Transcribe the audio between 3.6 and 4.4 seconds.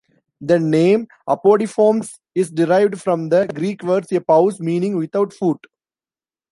words "a